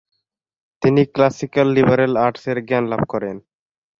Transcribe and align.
তিনি 0.81 1.01
classical 1.15 1.67
liberal 1.75 2.13
arts 2.25 2.43
এর 2.51 2.57
জ্ঞান 2.67 2.83
লাভ 2.91 3.01
করেন। 3.13 3.35